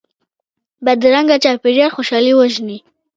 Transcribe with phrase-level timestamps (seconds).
[0.85, 2.77] بدرنګه چاپېریال خوشحالي وژني